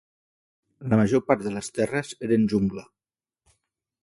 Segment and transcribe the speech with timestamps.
[0.93, 2.87] La major part de les terres eren jungla.